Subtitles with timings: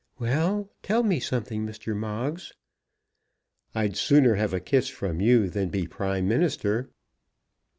[0.17, 1.95] "Well; tell me something, Mr.
[1.95, 2.53] Moggs."
[3.75, 6.89] "I'd sooner have a kiss from you than be Prime Minister."